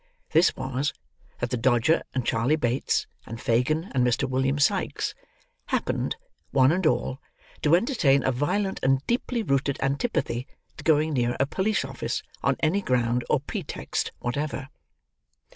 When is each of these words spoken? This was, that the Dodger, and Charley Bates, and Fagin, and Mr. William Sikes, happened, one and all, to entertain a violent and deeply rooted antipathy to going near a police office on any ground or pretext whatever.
This 0.31 0.55
was, 0.55 0.95
that 1.37 1.51
the 1.51 1.57
Dodger, 1.57 2.01
and 2.15 2.25
Charley 2.25 2.55
Bates, 2.55 3.05
and 3.27 3.39
Fagin, 3.39 3.91
and 3.93 4.03
Mr. 4.03 4.27
William 4.27 4.57
Sikes, 4.57 5.13
happened, 5.67 6.15
one 6.49 6.71
and 6.71 6.87
all, 6.87 7.19
to 7.61 7.75
entertain 7.75 8.23
a 8.23 8.31
violent 8.31 8.79
and 8.81 9.05
deeply 9.05 9.43
rooted 9.43 9.77
antipathy 9.79 10.47
to 10.77 10.83
going 10.83 11.13
near 11.13 11.37
a 11.39 11.45
police 11.45 11.85
office 11.85 12.23
on 12.41 12.55
any 12.61 12.81
ground 12.81 13.23
or 13.29 13.41
pretext 13.41 14.11
whatever. 14.17 14.69